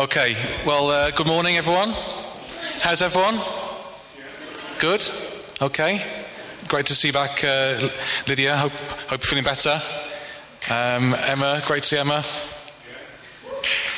[0.00, 0.34] Okay,
[0.64, 1.90] well, uh, good morning, everyone.
[2.80, 3.38] How's everyone?
[4.78, 5.06] Good?
[5.60, 6.02] Okay.
[6.68, 7.86] Great to see you back, uh,
[8.26, 8.56] Lydia.
[8.56, 9.82] Hope, hope you're feeling better.
[10.70, 12.24] Um, Emma, great to see Emma.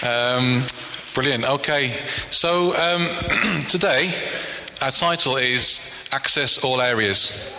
[0.02, 0.66] Um,
[1.14, 1.45] brilliant.
[1.45, 1.96] Okay,
[2.32, 3.07] so um,
[3.69, 4.12] today
[4.80, 7.57] our title is Access All Areas.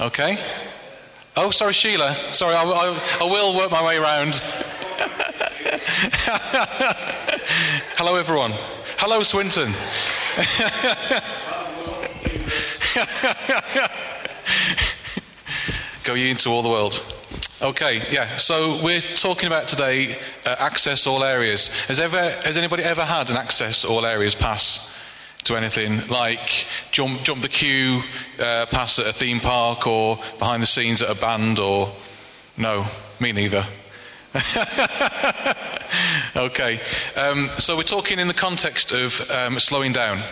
[0.00, 0.38] Okay?
[1.36, 2.16] Oh, sorry, Sheila.
[2.32, 4.40] Sorry, I, I, I will work my way around.
[8.06, 8.52] Hello, everyone.
[8.98, 9.72] Hello, Swinton.
[16.04, 17.02] Go ye into all the world.
[17.60, 18.36] Okay, yeah.
[18.36, 21.66] So we're talking about today uh, access all areas.
[21.86, 24.96] Has ever has anybody ever had an access all areas pass
[25.42, 28.02] to anything like jump jump the queue
[28.38, 31.90] uh, pass at a theme park or behind the scenes at a band or
[32.56, 32.86] no,
[33.18, 33.66] me neither.
[36.36, 36.80] okay,
[37.16, 40.22] um, so we're talking in the context of um, slowing down.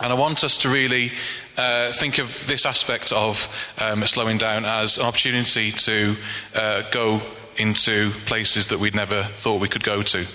[0.00, 1.12] And I want us to really
[1.56, 3.48] uh, think of this aspect of
[3.80, 6.16] um, slowing down as an opportunity to
[6.54, 7.20] uh, go
[7.56, 10.26] into places that we'd never thought we could go to.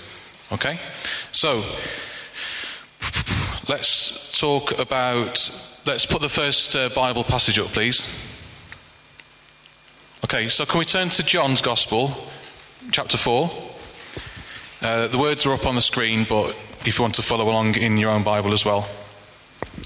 [0.51, 0.79] Okay?
[1.31, 1.63] So,
[3.67, 5.49] let's talk about.
[5.85, 8.01] Let's put the first uh, Bible passage up, please.
[10.25, 12.11] Okay, so can we turn to John's Gospel,
[12.91, 13.49] chapter 4.
[14.81, 16.49] Uh, the words are up on the screen, but
[16.85, 18.87] if you want to follow along in your own Bible as well.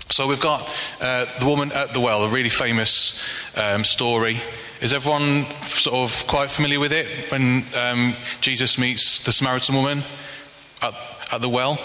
[0.10, 3.24] So we've got uh, the woman at the well, a really famous
[3.56, 4.42] um, story.
[4.82, 10.04] Is everyone sort of quite familiar with it when um, Jesus meets the Samaritan woman
[10.82, 10.94] at,
[11.32, 11.80] at the well?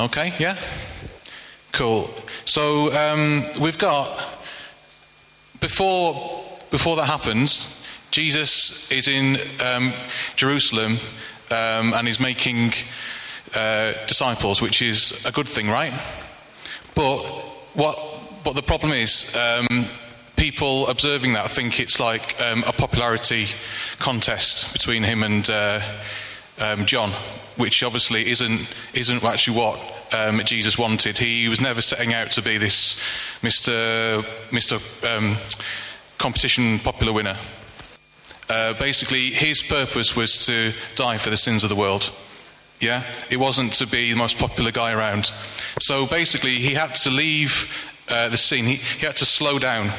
[0.00, 0.56] Okay, yeah?
[1.72, 2.08] Cool.
[2.46, 4.08] So um, we've got,
[5.60, 7.77] before, before that happens,
[8.10, 9.92] Jesus is in um,
[10.36, 10.98] Jerusalem
[11.50, 12.72] um, and is making
[13.54, 15.92] uh, disciples, which is a good thing, right?
[16.94, 17.18] But
[17.74, 17.98] what?
[18.54, 19.86] The problem is, um,
[20.36, 23.48] people observing that think it's like um, a popularity
[23.98, 25.80] contest between him and uh,
[26.58, 27.10] um, John,
[27.56, 31.18] which obviously isn't isn't actually what um, Jesus wanted.
[31.18, 33.00] He was never setting out to be this
[33.42, 34.22] Mr.
[34.50, 34.78] Mr.
[35.04, 35.36] Um,
[36.16, 37.36] competition popular winner.
[38.48, 42.10] Uh, basically, his purpose was to die for the sins of the world.
[42.80, 43.04] Yeah?
[43.30, 45.30] It wasn't to be the most popular guy around.
[45.80, 47.72] So basically, he had to leave
[48.08, 49.92] uh, the scene, he, he, had to slow down.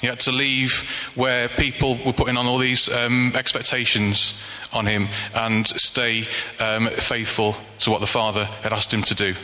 [0.00, 4.40] He had to leave where people were putting on all these um, expectations
[4.72, 6.26] on him and stay
[6.60, 9.34] um, faithful to what the Father had asked him to do,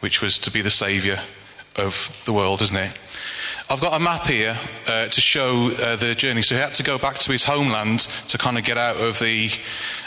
[0.00, 1.18] which was to be the Saviour
[1.74, 2.98] of the world, isn't it?
[3.68, 4.56] I've got a map here
[4.86, 6.42] uh, to show uh, the journey.
[6.42, 9.18] So he had to go back to his homeland to kind of get out of
[9.18, 9.50] the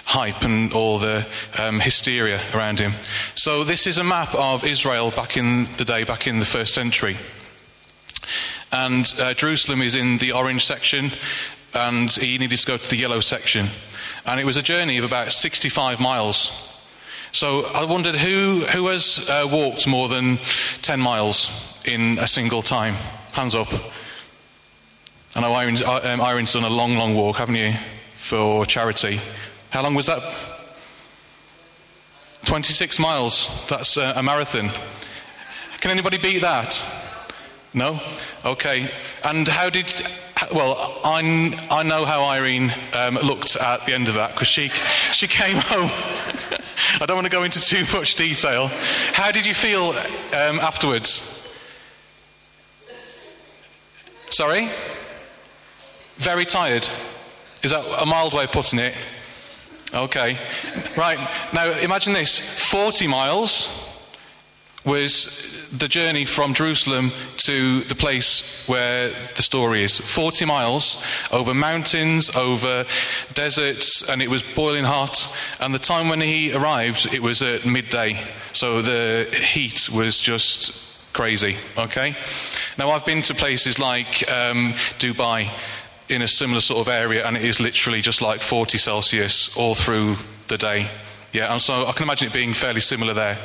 [0.06, 1.28] hype and all the
[1.58, 2.94] um, hysteria around him.
[3.36, 6.74] So this is a map of Israel back in the day, back in the first
[6.74, 7.18] century.
[8.72, 11.12] And uh, Jerusalem is in the orange section,
[11.74, 13.68] and he needed to go to the yellow section.
[14.25, 16.81] And it was a journey of about 65 miles.
[17.34, 20.38] So I wondered who, who has uh, walked more than
[20.81, 22.96] 10 miles in a single time?
[23.39, 23.72] Hands up.
[25.33, 27.73] I know Irene's, um, Irene's done a long, long walk, haven't you,
[28.11, 29.22] for charity?
[29.69, 30.22] How long was that?
[32.44, 33.66] 26 miles.
[33.69, 34.72] That's uh, a marathon.
[35.79, 36.83] Can anybody beat that?
[37.73, 38.01] No?
[38.44, 38.91] Okay.
[39.23, 39.89] And how did.
[40.53, 44.67] Well, I, I know how Irene um, looked at the end of that because she,
[45.13, 45.89] she came home.
[47.00, 48.67] I don't want to go into too much detail.
[49.13, 49.91] How did you feel
[50.38, 51.38] um, afterwards?
[54.29, 54.69] Sorry?
[56.17, 56.88] Very tired.
[57.63, 58.94] Is that a mild way of putting it?
[59.94, 60.38] Okay.
[60.95, 61.17] Right.
[61.53, 62.38] Now imagine this
[62.69, 63.85] 40 miles
[64.85, 69.97] was the journey from Jerusalem to the place where the story is.
[69.97, 72.86] 40 miles over mountains, over
[73.33, 75.36] deserts, and it was boiling hot.
[75.59, 78.19] And the time when he arrived, it was at midday.
[78.54, 82.15] So the heat was just crazy, okay?
[82.77, 85.51] Now, I've been to places like um, Dubai
[86.07, 89.75] in a similar sort of area, and it is literally just like 40 Celsius all
[89.75, 90.15] through
[90.47, 90.89] the day.
[91.31, 93.38] Yeah, and so I can imagine it being fairly similar there.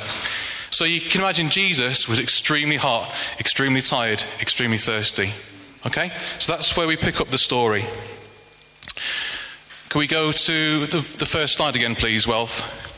[0.71, 5.31] So you can imagine Jesus was extremely hot, extremely tired, extremely thirsty.
[5.85, 6.11] Okay?
[6.39, 7.85] So that's where we pick up the story.
[9.89, 12.94] Can we go to the, the first slide again, please, Wealth?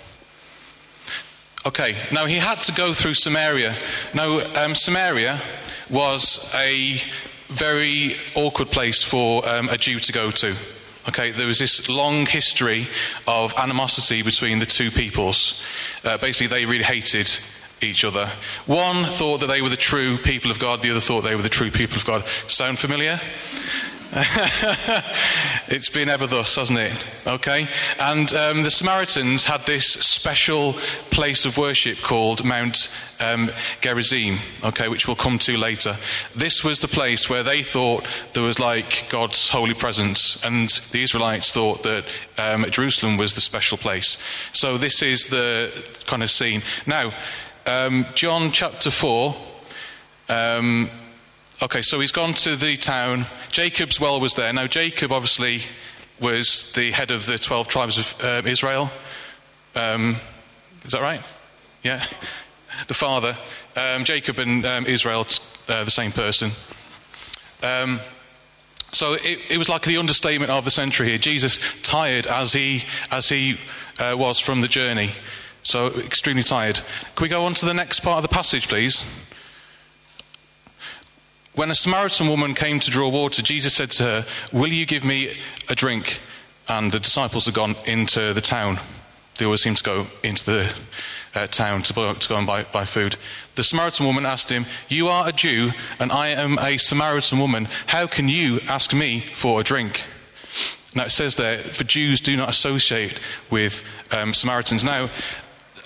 [1.67, 3.75] Okay, now he had to go through Samaria.
[4.13, 5.41] Now, um, Samaria
[5.89, 7.01] was a
[7.47, 10.55] very awkward place for um, a Jew to go to.
[11.09, 12.87] Okay, there was this long history
[13.27, 15.61] of animosity between the two peoples.
[16.05, 17.37] Uh, basically, they really hated
[17.81, 18.31] each other.
[18.65, 21.41] One thought that they were the true people of God, the other thought they were
[21.41, 22.23] the true people of God.
[22.47, 23.19] Sound familiar?
[25.67, 27.05] it's been ever thus, hasn't it?
[27.27, 27.67] Okay?
[27.99, 30.73] And um, the Samaritans had this special
[31.11, 35.97] place of worship called Mount um, Gerizim, okay, which we'll come to later.
[36.35, 41.03] This was the place where they thought there was like God's holy presence, and the
[41.03, 42.05] Israelites thought that
[42.39, 44.17] um, Jerusalem was the special place.
[44.51, 46.63] So this is the kind of scene.
[46.87, 47.13] Now,
[47.67, 49.35] um, John chapter 4.
[51.59, 53.25] Okay, so he's gone to the town.
[53.51, 54.53] Jacob's well was there.
[54.53, 55.61] Now, Jacob obviously
[56.21, 58.91] was the head of the 12 tribes of uh, Israel.
[59.75, 60.17] Um,
[60.85, 61.21] is that right?
[61.83, 62.05] Yeah.
[62.87, 63.35] The father.
[63.75, 65.25] Um, Jacob and um, Israel,
[65.67, 66.51] uh, the same person.
[67.63, 68.01] Um,
[68.91, 71.17] so it, it, was like the understatement of the century here.
[71.17, 73.57] Jesus, tired as he, as he
[73.99, 75.13] uh, was from the journey,
[75.63, 76.81] so, extremely tired.
[77.15, 79.26] Can we go on to the next part of the passage, please?
[81.57, 85.03] When a Samaritan woman came to draw water, Jesus said to her, Will you give
[85.03, 86.19] me a drink?
[86.69, 88.79] And the disciples had gone into the town.
[89.39, 90.75] They always seem to go into the
[91.33, 93.17] uh, town to, to, go and buy, buy food.
[93.55, 97.67] The Samaritan woman asked him, You are a Jew, and I am a Samaritan woman.
[97.87, 100.03] How can you ask me for a drink?
[100.93, 103.19] Now it says there, for Jews do not associate
[103.49, 104.83] with um, Samaritans.
[104.83, 105.09] Now,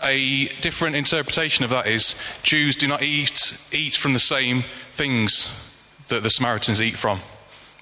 [0.03, 5.73] a different interpretation of that is Jews do not eat, eat from the same things
[6.09, 7.19] that the Samaritans eat from.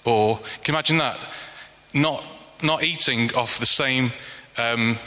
[0.05, 1.19] Or can you imagine that?
[1.93, 2.23] Not,
[2.63, 4.11] not eating off the same
[4.57, 4.97] um,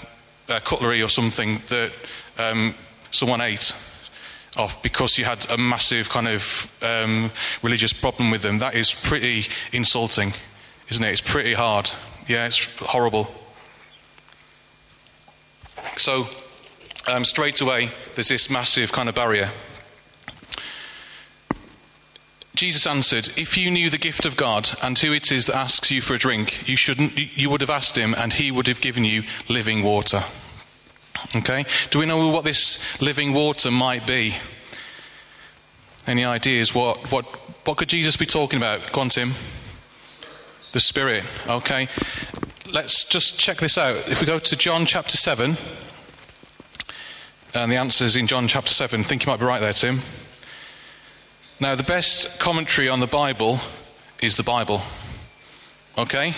[0.48, 1.92] uh, cutlery or something that
[2.38, 2.74] um,
[3.10, 3.72] someone ate
[4.56, 7.30] off because you had a massive kind of um,
[7.62, 8.58] religious problem with them.
[8.58, 10.32] That is pretty insulting,
[10.90, 11.10] isn't it?
[11.10, 11.90] It's pretty hard.
[12.28, 13.32] Yeah, it's horrible.
[15.96, 16.28] So,
[17.10, 19.50] um, straight away, there's this massive kind of barrier.
[22.54, 25.90] Jesus answered, If you knew the gift of God and who it is that asks
[25.90, 28.80] you for a drink, you, shouldn't, you would have asked him and he would have
[28.80, 30.22] given you living water.
[31.34, 31.64] Okay?
[31.90, 34.36] Do we know what this living water might be?
[36.06, 36.74] Any ideas?
[36.74, 37.24] What, what,
[37.66, 38.92] what could Jesus be talking about?
[39.10, 39.32] Tim.
[40.72, 41.24] The Spirit.
[41.48, 41.88] Okay?
[42.72, 44.08] Let's just check this out.
[44.08, 45.56] If we go to John chapter 7.
[47.54, 49.00] And the answer is in John chapter 7.
[49.00, 50.00] I think you might be right there, Tim.
[51.60, 53.60] Now, the best commentary on the Bible
[54.22, 54.80] is the Bible.
[55.98, 56.34] Okay?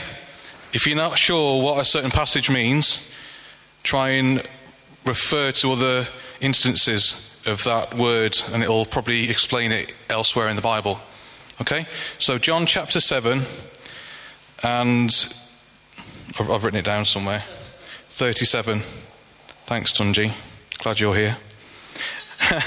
[0.72, 3.12] If you're not sure what a certain passage means,
[3.84, 4.42] try and
[5.06, 6.08] refer to other
[6.40, 10.98] instances of that word, and it'll probably explain it elsewhere in the Bible.
[11.60, 11.86] Okay?
[12.18, 13.42] So, John chapter 7,
[14.64, 15.34] and
[16.40, 17.44] I've, written it down somewhere
[18.08, 18.80] 37.
[19.66, 20.32] Thanks, Tunji.
[20.78, 21.36] Glad you're here.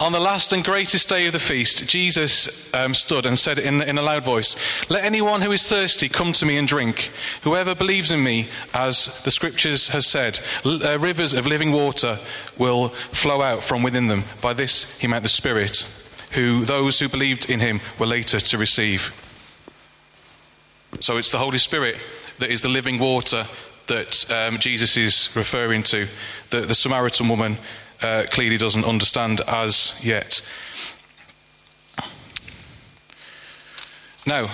[0.00, 3.80] On the last and greatest day of the feast, Jesus um, stood and said in,
[3.80, 4.56] in, a loud voice,
[4.90, 7.10] Let anyone who is thirsty come to me and drink.
[7.42, 12.18] Whoever believes in me, as the scriptures has said, uh, rivers of living water
[12.58, 14.24] will flow out from within them.
[14.42, 15.86] By this he meant the Spirit,
[16.32, 19.12] who those who believed in him were later to receive.
[21.00, 21.96] So it's the Holy Spirit
[22.40, 23.46] that is the living water
[23.86, 26.06] that um, Jesus is referring to,
[26.50, 27.58] that the Samaritan woman
[28.02, 30.40] uh, clearly doesn't understand as yet.
[34.26, 34.50] Now,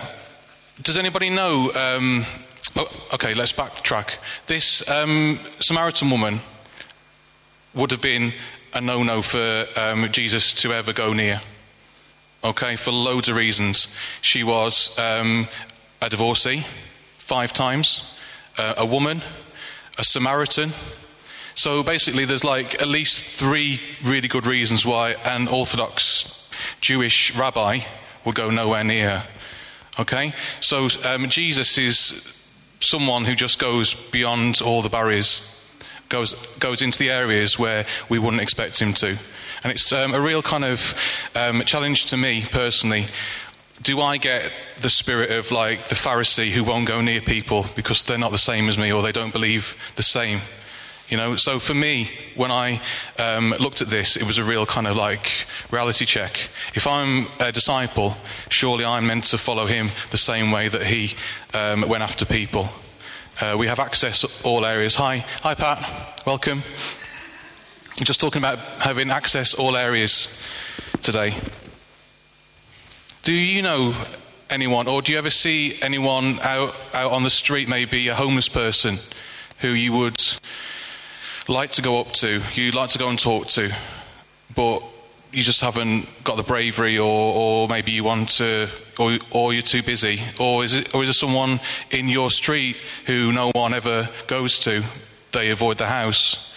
[0.83, 1.71] does anybody know?
[1.73, 2.27] Um,
[2.77, 4.17] oh, okay, let's backtrack.
[4.47, 6.41] This um, Samaritan woman
[7.75, 8.33] would have been
[8.75, 11.41] a no no for um, Jesus to ever go near.
[12.43, 13.95] Okay, for loads of reasons.
[14.23, 15.47] She was um,
[16.01, 16.65] a divorcee
[17.19, 18.17] five times
[18.77, 19.23] a woman,
[19.99, 20.73] a Samaritan.
[21.55, 26.49] So basically, there's like at least three really good reasons why an Orthodox
[26.81, 27.81] Jewish rabbi
[28.25, 29.25] would go nowhere near.
[29.99, 30.33] Okay?
[30.61, 32.37] So um, Jesus is
[32.81, 35.47] someone who just goes beyond all the barriers,
[36.09, 39.19] goes, goes into the areas where we wouldn't expect him to.
[39.63, 40.95] And it's um, a real kind of
[41.37, 43.07] um, challenge to me personally
[43.83, 48.03] do I get the spirit of like the Pharisee who won't go near people because
[48.03, 50.41] they're not the same as me or they don't believe the same?
[51.09, 52.81] You know, so for me, when I
[53.19, 56.51] um, looked at this, it was a real kind of like reality check.
[56.75, 58.17] If I'm a disciple,
[58.49, 61.17] surely I'm meant to follow him the same way that he
[61.53, 62.69] um, went after people.
[63.41, 64.95] Uh, we have access to all areas.
[64.97, 66.23] Hi, hi, Pat.
[66.27, 66.63] Welcome.
[67.99, 70.41] I'm just talking about having access all areas
[71.03, 71.35] today.
[73.23, 73.95] Do you know
[74.49, 78.49] anyone, or do you ever see anyone out, out on the street, maybe a homeless
[78.49, 78.97] person,
[79.59, 80.17] who you would
[81.47, 83.71] like to go up to, you'd like to go and talk to,
[84.57, 84.83] but
[85.33, 89.61] you just haven't got the bravery, or, or maybe you want to, or, or you're
[89.61, 91.61] too busy, or is it, or is there someone
[91.91, 94.83] in your street who no one ever goes to?
[95.33, 96.55] They avoid the house.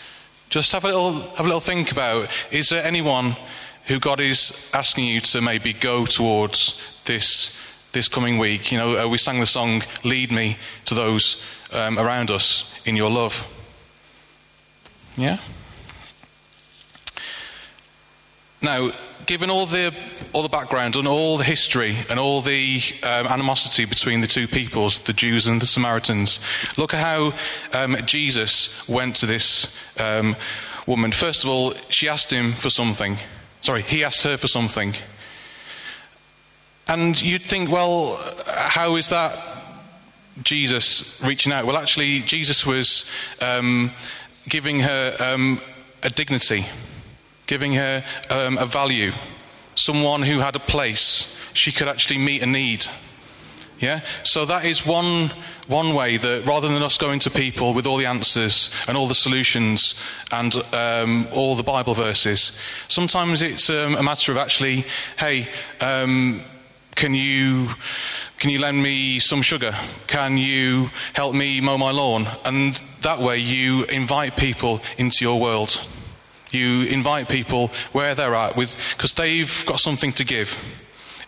[0.50, 3.36] Just have a little, have a little think about: is there anyone
[3.88, 7.60] who God is asking you to maybe go towards this
[7.92, 8.72] this coming week?
[8.72, 12.96] You know, uh, we sang the song "Lead Me" to those um, around us in
[12.96, 13.48] your love.
[15.18, 15.38] Yeah.
[18.62, 18.92] Now,
[19.26, 19.94] given all the
[20.32, 24.48] all the background and all the history and all the um, animosity between the two
[24.48, 26.40] peoples, the Jews and the Samaritans,
[26.78, 27.34] look at how
[27.74, 30.36] um, Jesus went to this um,
[30.88, 31.12] woman.
[31.12, 33.18] First of all, she asked him for something.
[33.64, 34.94] Sorry, he asked her for something.
[36.88, 38.16] And you'd think, well,
[38.46, 39.40] how is that
[40.44, 41.66] Jesus reaching out?
[41.66, 43.10] Well, actually, Jesus was
[43.42, 43.92] um,
[44.48, 45.60] giving her um,
[46.04, 46.66] a dignity
[47.46, 49.12] giving her um, a value,
[49.76, 51.38] someone who had a place.
[51.54, 52.86] She could actually meet a need.
[53.84, 54.00] Yeah?
[54.24, 55.32] So that is one,
[55.68, 59.08] one way that rather than us going to people with all the answers and all
[59.08, 59.94] the solutions
[60.32, 64.86] and um, all the Bible verses, sometimes it's um, a matter of actually,
[65.20, 65.50] hey,
[65.82, 66.42] um,
[66.96, 67.72] can you
[68.40, 69.76] can you lend me some sugar?
[70.08, 72.28] Can you help me mow my lawn?
[72.46, 75.86] And that way you invite people into your world.
[76.52, 80.58] You invite people where they're at with because they've got something to give.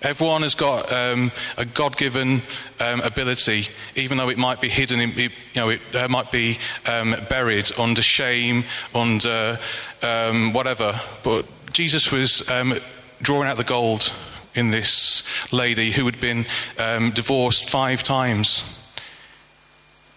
[0.06, 2.44] Everyone has got um, a God-given
[2.80, 6.60] um, ability, even though it might be hidden, in, you know, it uh, might be
[6.88, 9.58] um, buried under shame, under
[10.04, 11.02] um, whatever.
[11.24, 12.78] But Jesus was um,
[13.20, 14.14] drawing out the gold
[14.54, 16.46] in this lady who had been
[16.78, 18.64] um, divorced five times.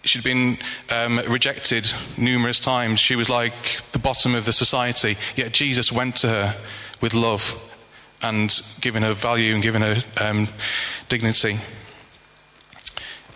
[0.04, 0.58] She'd been
[1.26, 3.00] rejected numerous times.
[3.00, 5.16] She was like the bottom of the society.
[5.34, 6.56] Yet Jesus went to her
[7.00, 7.58] with love
[8.22, 10.48] and giving her value and giving her um,
[11.08, 11.60] dignity.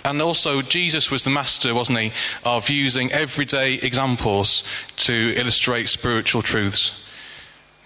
[0.04, 2.12] And also, Jesus was the master, wasn't he,
[2.44, 4.64] of using everyday examples
[4.96, 7.08] to illustrate spiritual truths.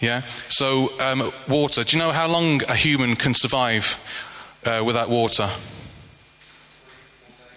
[0.01, 0.23] Yeah?
[0.49, 1.85] So, um, water.
[1.85, 3.99] Do you know how long a human can survive
[4.65, 5.51] uh, without water?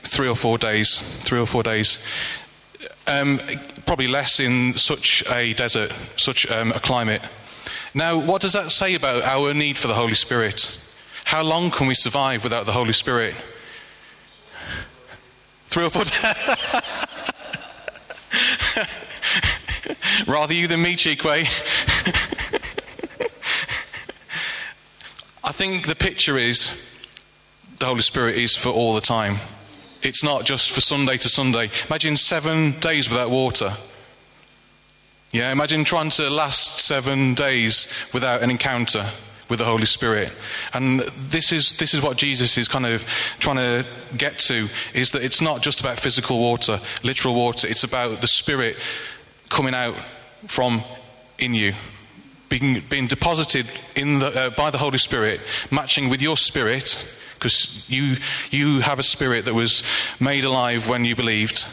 [0.10, 0.98] three or four days.
[1.24, 2.04] Three or four days.
[3.08, 3.40] Um,
[3.86, 7.22] probably less in such a desert, such um, a climate.
[7.94, 10.80] Now, what does that say about our need for the Holy Spirit?
[11.26, 13.36] How long can we survive without the Holy Spirit?
[15.68, 16.14] Three or four days.
[20.28, 21.46] Rather you than me, Chikwe.
[25.44, 26.86] I think the picture is
[27.80, 29.38] the Holy Spirit is for all the time.
[30.02, 31.70] It's not just for Sunday to Sunday.
[31.88, 33.74] Imagine seven days without water.
[35.32, 39.06] Yeah, imagine trying to last seven days without an encounter
[39.48, 40.34] with the Holy Spirit.
[40.74, 43.06] And this is, this is what Jesus is kind of
[43.38, 43.86] trying to
[44.18, 48.28] get to is that it's not just about physical water, literal water, it's about the
[48.28, 48.76] Spirit
[49.50, 49.96] coming out
[50.48, 50.84] from
[51.38, 51.74] in you.
[52.50, 57.88] Being, being deposited in the, uh, by the Holy Spirit, matching with your spirit, because
[57.88, 58.18] you,
[58.50, 59.84] you have a spirit that was
[60.20, 61.66] made alive when you believed.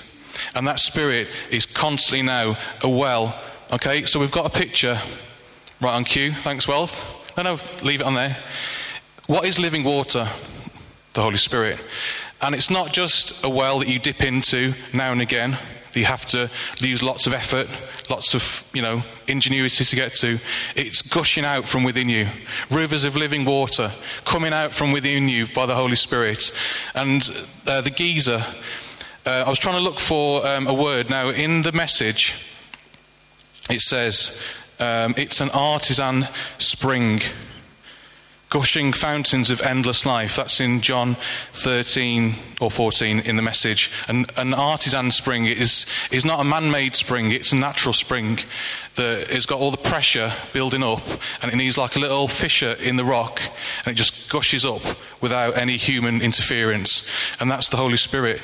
[0.57, 3.39] And that spirit is constantly now a well.
[3.71, 4.99] Okay, so we've got a picture
[5.83, 6.33] right on cue.
[6.33, 7.37] Thanks, Wealth.
[7.37, 8.39] No, no, leave it on there.
[9.27, 10.27] What is living water?
[11.13, 11.79] The Holy Spirit.
[12.41, 15.59] And it's not just a well that you dip into now and again.
[15.93, 17.69] You have to use lots of effort,
[18.09, 20.39] lots of, you know, ingenuity to get to.
[20.75, 22.29] It's gushing out from within you.
[22.71, 23.91] Rivers of living water
[24.25, 26.51] coming out from within you by the Holy Spirit.
[26.95, 27.29] And
[27.67, 28.45] uh, the geyser,
[29.27, 31.11] uh, I was trying to look for um, a word.
[31.11, 32.35] Now, in the message,
[33.69, 34.41] it says
[34.79, 36.29] um, it's an artisan
[36.59, 37.21] spring
[38.49, 40.37] gushing fountains of endless life.
[40.37, 41.17] That's in John
[41.51, 43.91] 13 or 14 in the message.
[44.07, 48.39] And an artisan spring is, is not a man made spring, it's a natural spring
[48.95, 51.03] that has got all the pressure building up
[51.43, 53.43] and it needs like a little fissure in the rock
[53.85, 54.83] and it just gushes up
[55.21, 57.11] without any human interference.
[57.41, 58.41] And that's the Holy Spirit.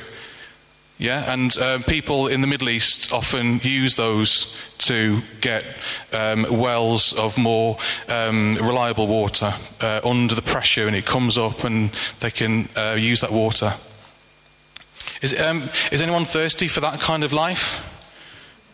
[1.03, 5.65] Yeah, and um, people in the Middle East often use those to get
[6.13, 7.77] um, wells of more
[8.09, 11.91] um, reliable water uh, under the pressure, and it comes up, and
[12.21, 13.75] they can uh, use that water.
[15.23, 17.83] Is, um, is anyone thirsty for that kind of life?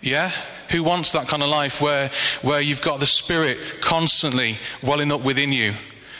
[0.02, 0.30] Yeah?
[0.68, 2.10] Who wants that kind of life where,
[2.42, 5.76] where you've got the Spirit constantly welling up within you?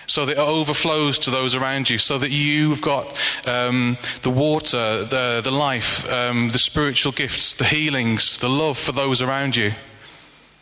[0.09, 3.15] So that it overflows to those around you, so that you've got
[3.47, 8.93] um, the water, the, the life, um, the spiritual gifts, the healings, the love for
[8.93, 9.73] those around you.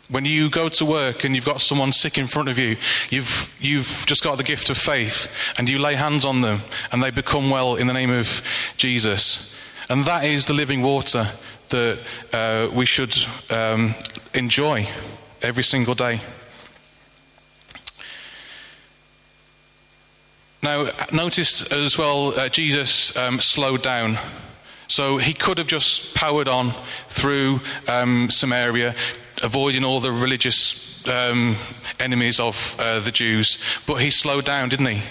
[0.09, 2.77] When you go to work and you've got someone sick in front of you,
[3.09, 5.27] you've, you've just got the gift of faith
[5.57, 6.61] and you lay hands on them
[6.91, 8.41] and they become well in the name of
[8.77, 9.59] Jesus.
[9.89, 11.27] And that is the living water
[11.69, 11.99] that
[12.31, 13.15] uh, we should
[13.49, 13.95] um,
[14.33, 14.87] enjoy
[15.41, 16.21] every single day.
[20.63, 24.17] Now, notice as well, uh, Jesus um, slowed down.
[24.87, 26.71] So he could have just powered on
[27.09, 28.95] through um, Samaria,
[29.43, 31.55] avoiding all the religious um,
[31.99, 35.01] enemies of uh, the Jews, but he slowed down, didn't he?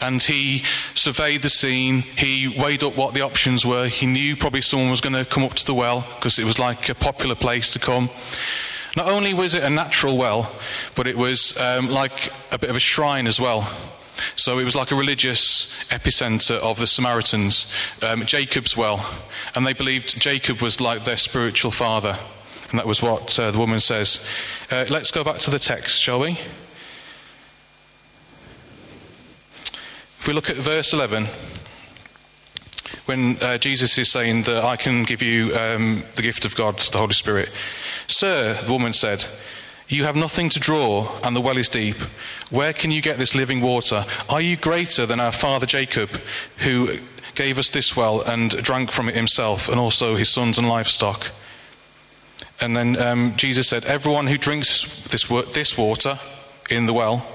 [0.00, 2.02] And he surveyed the scene.
[2.02, 3.86] He weighed up what the options were.
[3.88, 6.58] He knew probably someone was going to come up to the well because it was
[6.58, 8.10] like a popular place to come.
[8.96, 10.52] Not only was it a natural well,
[10.96, 13.70] but it was um, like a bit of a shrine as well.
[14.36, 19.04] So it was like a religious epicenter of the Samaritans, um, Jacob's well.
[19.54, 22.18] And they believed Jacob was like their spiritual father.
[22.70, 24.26] And that was what uh, the woman says.
[24.70, 26.38] Uh, let's go back to the text, shall we?
[30.18, 31.26] If we look at verse 11,
[33.06, 36.78] when uh, Jesus is saying that I can give you um, the gift of God,
[36.78, 37.50] the Holy Spirit.
[38.06, 39.26] Sir, the woman said,
[39.88, 41.96] you have nothing to draw, and the well is deep.
[42.50, 44.04] Where can you get this living water?
[44.28, 46.10] Are you greater than our father Jacob,
[46.58, 46.98] who
[47.34, 51.30] gave us this well and drank from it himself, and also his sons and livestock?
[52.60, 56.18] And then um, Jesus said, Everyone who drinks this, this water
[56.70, 57.26] in the well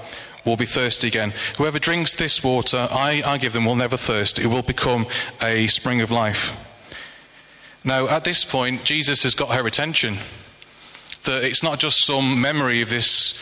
[0.44, 1.34] will be thirsty again.
[1.58, 4.38] Whoever drinks this water I, I give them will never thirst.
[4.38, 5.06] It will become
[5.42, 6.64] a spring of life.
[7.84, 10.18] Now, at this point, Jesus has got her attention
[11.28, 13.38] that it's not just some memory of this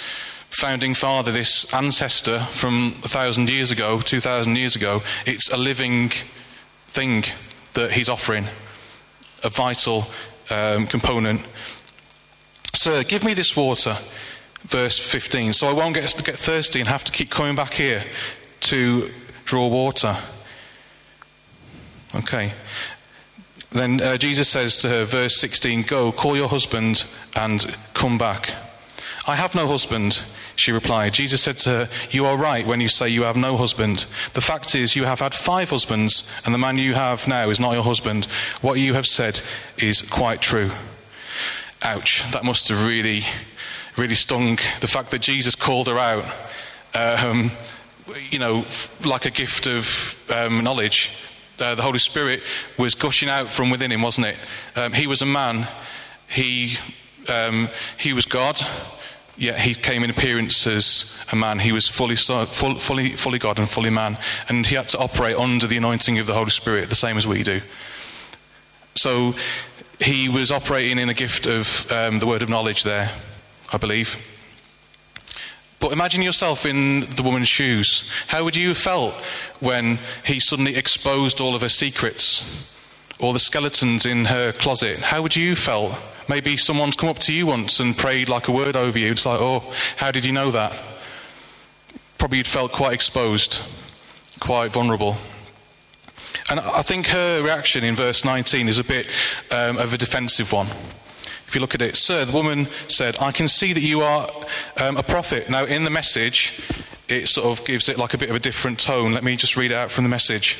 [0.50, 5.02] founding father, this ancestor from a thousand years ago, two thousand years ago.
[5.24, 6.10] It's a living
[6.88, 7.24] thing
[7.74, 8.46] that he's offering,
[9.44, 10.06] a vital
[10.50, 11.42] um, component.
[12.74, 13.96] Sir, give me this water,
[14.62, 18.02] verse 15, so I won't get, get thirsty and have to keep coming back here
[18.62, 19.10] to
[19.44, 20.16] draw water.
[22.16, 22.52] Okay.
[23.70, 28.52] Then uh, Jesus says to her, verse 16, Go, call your husband and come back.
[29.26, 30.20] I have no husband,
[30.54, 31.14] she replied.
[31.14, 34.06] Jesus said to her, You are right when you say you have no husband.
[34.34, 37.60] The fact is, you have had five husbands, and the man you have now is
[37.60, 38.26] not your husband.
[38.60, 39.40] What you have said
[39.78, 40.70] is quite true.
[41.82, 43.24] Ouch, that must have really,
[43.96, 44.56] really stung.
[44.80, 46.24] The fact that Jesus called her out,
[46.94, 47.50] um,
[48.30, 48.64] you know,
[49.04, 51.10] like a gift of um, knowledge
[51.60, 52.42] uh, the Holy Spirit
[52.78, 54.36] was gushing out from within him, wasn't it?
[54.74, 55.68] Um, he was a man.
[56.28, 56.78] He,
[57.32, 58.60] um, he was God,
[59.36, 61.58] yet he came in appearance as a man.
[61.58, 64.18] He was fully, full, fully, fully God and fully man.
[64.48, 67.26] And he had to operate under the anointing of the Holy Spirit, the same as
[67.26, 67.60] we do.
[68.94, 69.34] So
[70.00, 73.12] he was operating in a gift of um, the word of knowledge there,
[73.72, 74.16] I believe.
[75.78, 78.10] But imagine yourself in the woman's shoes.
[78.28, 79.14] How would you have felt
[79.60, 82.72] when he suddenly exposed all of her secrets,
[83.18, 84.98] or the skeletons in her closet?
[84.98, 85.98] How would you have felt?
[86.28, 89.12] Maybe someone's come up to you once and prayed like a word over you.
[89.12, 90.76] It's like, oh, how did you know that?
[92.18, 93.60] Probably you'd felt quite exposed,
[94.40, 95.18] quite vulnerable.
[96.50, 99.08] And I think her reaction in verse 19 is a bit
[99.50, 100.68] um, of a defensive one.
[101.46, 104.28] If you look at it, Sir, the woman said, I can see that you are
[104.80, 105.48] um, a prophet.
[105.48, 106.60] Now, in the message,
[107.08, 109.12] it sort of gives it like a bit of a different tone.
[109.12, 110.58] Let me just read it out from the message,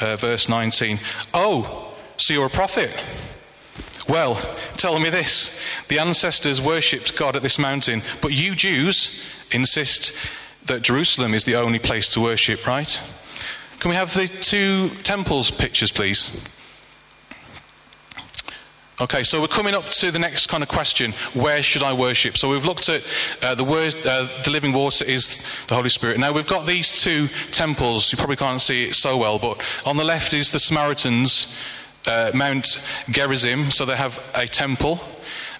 [0.00, 0.98] uh, verse 19.
[1.32, 2.90] Oh, so you're a prophet?
[4.08, 4.34] Well,
[4.76, 10.12] tell me this the ancestors worshipped God at this mountain, but you Jews insist
[10.66, 13.00] that Jerusalem is the only place to worship, right?
[13.78, 16.44] Can we have the two temples pictures, please?
[19.00, 22.36] Okay, so we're coming up to the next kind of question where should I worship?
[22.36, 23.02] So we've looked at
[23.42, 26.18] uh, the word, uh, the living water is the Holy Spirit.
[26.18, 28.12] Now we've got these two temples.
[28.12, 31.56] You probably can't see it so well, but on the left is the Samaritans,
[32.06, 33.70] uh, Mount Gerizim.
[33.70, 35.00] So they have a temple,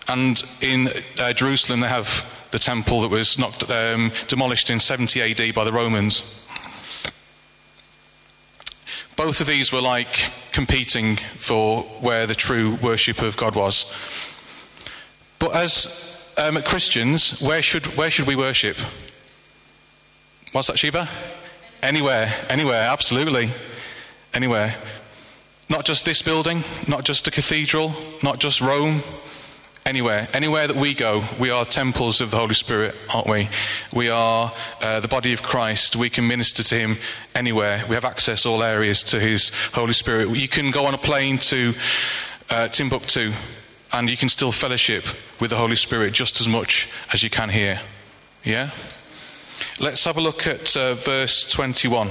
[0.06, 5.22] and in uh, Jerusalem they have the temple that was knocked, um, demolished in 70
[5.22, 6.39] AD by the Romans
[9.20, 13.94] both of these were like competing for where the true worship of God was.
[15.38, 18.78] But as um, Christians, where should, where should we worship?
[20.52, 21.06] What's that, Sheba?
[21.82, 23.50] Anywhere, anywhere, absolutely.
[24.32, 24.74] Anywhere.
[25.68, 29.02] Not just this building, not just a cathedral, not just Rome.
[29.86, 33.48] Anywhere, anywhere that we go, we are temples of the Holy Spirit, aren't we?
[33.94, 35.96] We are uh, the body of Christ.
[35.96, 36.96] We can minister to Him
[37.34, 37.84] anywhere.
[37.88, 40.28] We have access all areas to His Holy Spirit.
[40.36, 41.74] You can go on a plane to
[42.50, 43.32] uh, Timbuktu,
[43.92, 45.04] and you can still fellowship
[45.40, 47.80] with the Holy Spirit just as much as you can here.
[48.44, 48.70] Yeah.
[49.80, 52.10] Let's have a look at uh, verse 21.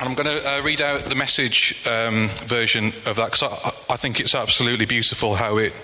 [0.00, 3.92] And I'm going to uh, read out the message um, version of that because I,
[3.92, 5.74] I, think it's absolutely beautiful how it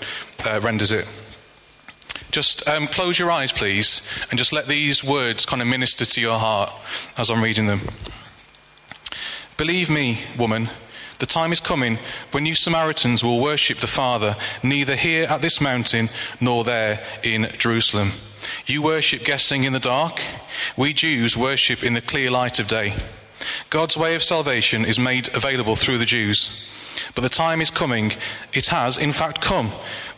[0.43, 1.07] uh, renders it.
[2.31, 4.01] Just um, close your eyes, please,
[4.31, 6.73] and just let these words kind of minister to your heart
[7.19, 7.83] as I'm reading them.
[9.59, 10.71] Believe me, woman,
[11.19, 11.99] the time is coming
[12.31, 16.09] when you Samaritans will worship the Father neither here at this mountain
[16.41, 18.13] nor there in Jerusalem.
[18.65, 20.23] You worship guessing in the dark,
[20.75, 22.95] we Jews worship in the clear light of day.
[23.71, 26.69] God's way of salvation is made available through the Jews.
[27.15, 28.13] But the time is coming,
[28.53, 29.69] it has in fact come,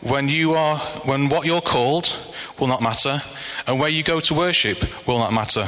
[0.01, 2.15] when you are when what you're called
[2.59, 3.21] will not matter,
[3.67, 5.67] and where you go to worship will not matter.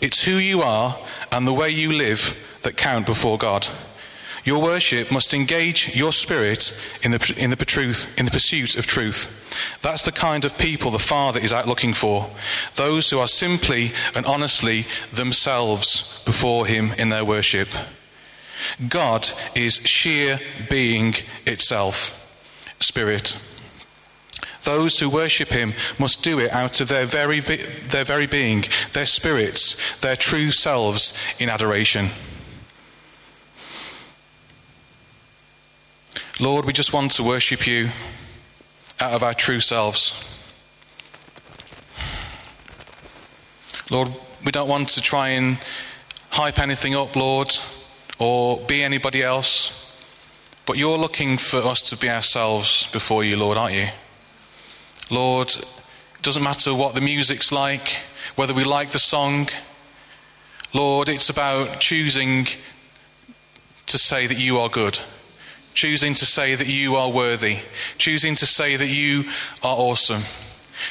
[0.00, 0.98] It's who you are
[1.32, 3.66] and the way you live that count before God.
[4.46, 8.86] Your worship must engage your spirit in the, in the, truth, in the pursuit of
[8.86, 9.28] truth.
[9.82, 12.30] That's the kind of people the Father is out looking for.
[12.76, 17.70] Those who are simply and honestly themselves before Him in their worship.
[18.88, 20.38] God is sheer
[20.70, 23.36] being itself, spirit.
[24.62, 29.06] Those who worship him must do it out of their very, their very being, their
[29.06, 32.10] spirits, their true selves in adoration.
[36.38, 37.88] Lord, we just want to worship you
[39.00, 40.12] out of our true selves.
[43.90, 44.12] Lord,
[44.44, 45.56] we don't want to try and
[46.28, 47.56] hype anything up, Lord,
[48.18, 49.96] or be anybody else.
[50.66, 53.88] But you're looking for us to be ourselves before you, Lord, aren't you?
[55.10, 57.96] Lord, it doesn't matter what the music's like,
[58.34, 59.48] whether we like the song.
[60.74, 62.46] Lord, it's about choosing
[63.86, 64.98] to say that you are good
[65.76, 67.58] choosing to say that you are worthy,
[67.98, 69.24] choosing to say that you
[69.62, 70.22] are awesome,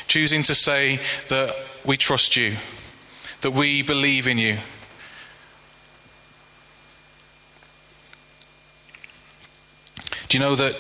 [0.05, 1.51] choosing to say that
[1.83, 2.55] we trust you,
[3.41, 4.57] that we believe in you.
[10.29, 10.75] Do you know that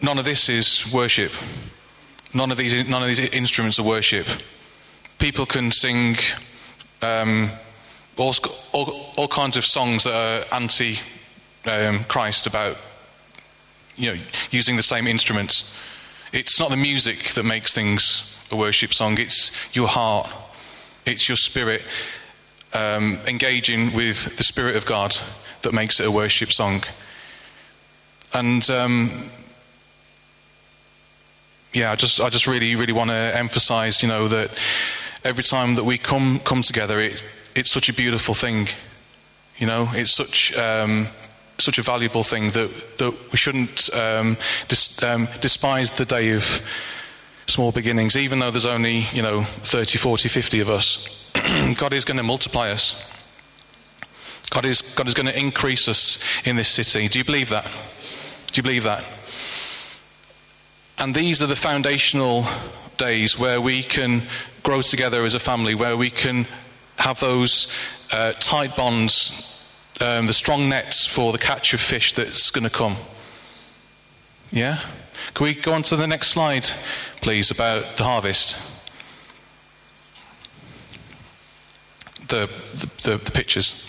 [0.00, 1.32] none of this is worship?
[2.32, 4.28] None of these, none of these instruments are worship.
[5.18, 6.16] People can sing
[7.02, 7.50] um,
[8.16, 8.32] all,
[8.72, 11.00] all, all, kinds of songs that are anti
[11.66, 12.76] um, Christ about
[14.00, 15.76] you know, using the same instruments.
[16.32, 20.28] It's not the music that makes things a worship song, it's your heart,
[21.06, 21.82] it's your spirit
[22.72, 25.16] um, engaging with the Spirit of God
[25.62, 26.82] that makes it a worship song.
[28.32, 29.30] And um,
[31.72, 34.50] yeah, I just, I just really, really want to emphasize, you know, that
[35.24, 37.22] every time that we come, come together, it,
[37.54, 38.68] it's such a beautiful thing.
[39.58, 41.08] You know, it's such um,
[41.60, 44.36] such a valuable thing that, that we shouldn't um,
[44.68, 46.62] dis, um, despise the day of
[47.46, 51.30] small beginnings, even though there's only, you know, 30, 40, 50 of us.
[51.76, 53.06] God is going to multiply us.
[54.50, 57.08] God is, God is going to increase us in this city.
[57.08, 57.64] Do you believe that?
[57.64, 59.04] Do you believe that?
[60.98, 62.44] And these are the foundational
[62.98, 64.22] days where we can
[64.62, 66.46] grow together as a family, where we can
[66.98, 67.72] have those
[68.12, 69.49] uh, tight bonds
[70.00, 72.96] um, the strong nets for the catch of fish that's going to come.
[74.50, 74.82] Yeah?
[75.34, 76.64] Can we go on to the next slide,
[77.20, 78.56] please, about the harvest?
[82.28, 83.86] The, the, the, the pictures.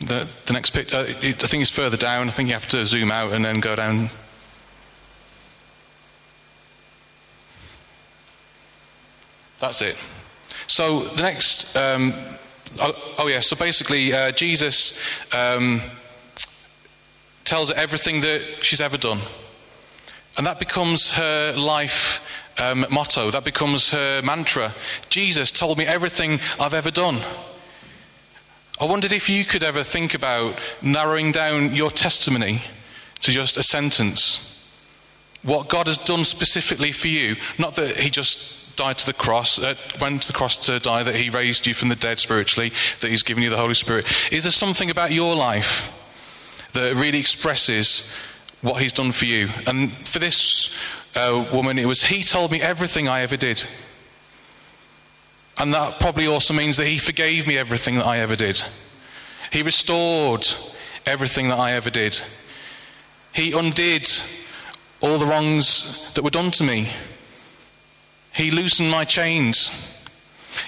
[0.00, 2.28] The, the next picture, uh, I think it's further down.
[2.28, 4.10] I think you have to zoom out and then go down
[9.66, 9.96] That's it.
[10.68, 12.14] So the next, um,
[12.78, 13.40] oh, oh, yeah.
[13.40, 14.96] So basically, uh, Jesus
[15.34, 15.80] um,
[17.42, 19.18] tells her everything that she's ever done,
[20.38, 22.24] and that becomes her life
[22.62, 24.72] um, motto, that becomes her mantra.
[25.08, 27.18] Jesus told me everything I've ever done.
[28.80, 32.62] I wondered if you could ever think about narrowing down your testimony
[33.22, 34.64] to just a sentence.
[35.42, 39.58] What God has done specifically for you, not that He just died to the cross,
[39.58, 42.72] uh, went to the cross to die, that He raised you from the dead spiritually,
[43.00, 44.06] that He's given you the Holy Spirit.
[44.30, 45.92] Is there something about your life
[46.72, 48.14] that really expresses
[48.60, 49.48] what He's done for you?
[49.66, 50.76] And for this
[51.16, 53.64] uh, woman, it was He told me everything I ever did.
[55.58, 58.62] And that probably also means that He forgave me everything that I ever did.
[59.50, 60.46] He restored
[61.06, 62.20] everything that I ever did.
[63.32, 64.08] He undid
[65.00, 66.90] all the wrongs that were done to me.
[68.36, 69.70] He loosened my chains.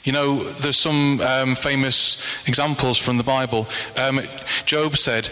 [0.02, 3.68] You know, there's some um, famous examples from the Bible.
[3.96, 4.22] Um,
[4.64, 5.28] Job said,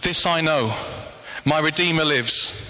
[0.00, 0.76] This I know,
[1.44, 2.62] my Redeemer lives.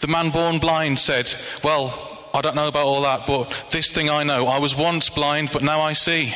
[0.00, 4.10] The man born blind said, Well, I don't know about all that, but this thing
[4.10, 4.46] I know.
[4.46, 6.34] I was once blind, but now I see.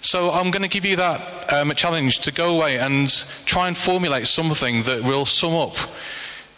[0.00, 3.08] So I'm going to give you that um, challenge to go away and
[3.46, 5.76] try and formulate something that will sum up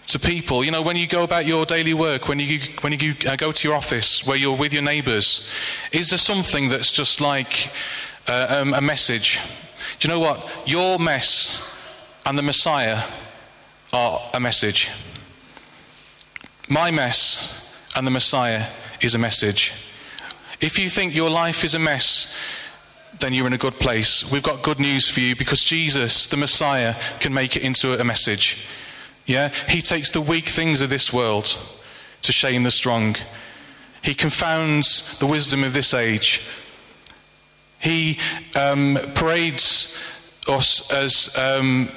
[0.07, 0.65] to people.
[0.65, 3.53] You know, when you go about your daily work, when you when you uh, go
[3.53, 5.51] to your office, where you're with your neighbours,
[5.93, 7.71] is there something that's just like
[8.29, 9.41] uh, um, a message?
[9.99, 10.49] Do you know what?
[10.67, 11.63] Your mess
[12.25, 13.03] and the Messiah
[13.93, 14.89] are a message.
[16.69, 18.67] My mess and the Messiah
[19.01, 19.73] is a message.
[20.61, 22.35] If you think your life is a mess,
[23.21, 24.31] then you're in a good place.
[24.31, 28.05] We've got good news for you because Jesus, the Messiah, can make it into a
[28.05, 28.67] message.
[29.27, 29.53] Yeah?
[29.69, 31.59] He takes the weak things of this world
[32.23, 33.17] to shame the strong.
[34.03, 36.43] He confounds the wisdom of this age.
[37.79, 38.19] He
[38.57, 40.01] um, parades
[40.49, 41.91] us as um,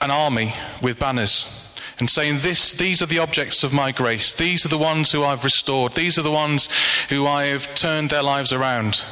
[0.00, 4.32] an army with banners and saying, this, These are the objects of my grace.
[4.32, 5.94] These are the ones who I've restored.
[5.94, 6.68] These are the ones
[7.08, 9.04] who I have turned their lives around.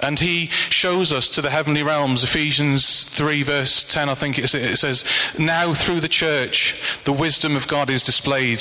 [0.00, 2.22] And he shows us to the heavenly realms.
[2.22, 5.04] Ephesians 3, verse 10, I think it says,
[5.38, 8.60] Now through the church, the wisdom of God is displayed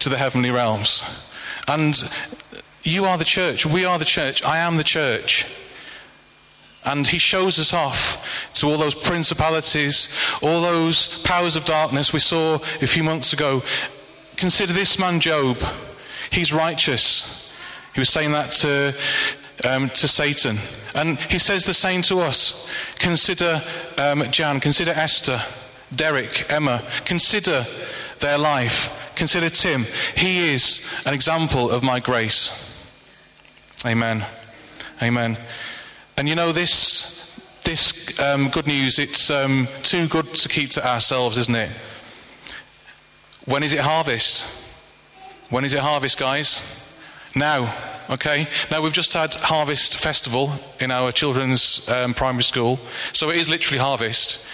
[0.00, 1.02] to the heavenly realms.
[1.68, 1.96] And
[2.82, 3.64] you are the church.
[3.64, 4.44] We are the church.
[4.44, 5.46] I am the church.
[6.84, 12.20] And he shows us off to all those principalities, all those powers of darkness we
[12.20, 13.62] saw a few months ago.
[14.36, 15.62] Consider this man, Job.
[16.30, 17.54] He's righteous.
[17.94, 18.94] He was saying that to,
[19.66, 20.58] um, to Satan.
[20.94, 22.70] And he says the same to us.
[22.98, 23.62] Consider
[23.98, 25.42] um, Jan, consider Esther,
[25.94, 26.82] Derek, Emma.
[27.04, 27.66] Consider
[28.20, 29.12] their life.
[29.16, 29.86] Consider Tim.
[30.16, 32.60] He is an example of my grace.
[33.84, 34.24] Amen.
[35.02, 35.36] Amen.
[36.16, 40.86] And you know, this, this um, good news, it's um, too good to keep to
[40.86, 41.70] ourselves, isn't it?
[43.46, 44.44] When is it harvest?
[45.50, 46.80] When is it harvest, guys?
[47.34, 47.74] Now,
[48.10, 48.48] okay?
[48.70, 52.78] Now, we've just had Harvest Festival in our children's um, primary school,
[53.12, 54.46] so it is literally harvest.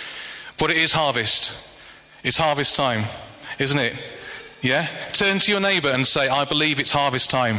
[0.59, 1.79] But it is harvest.
[2.23, 3.05] It's harvest time,
[3.59, 3.95] isn't it?
[4.63, 4.89] Yeah?
[5.13, 7.59] Turn to your neighbour and say, I believe it's harvest time.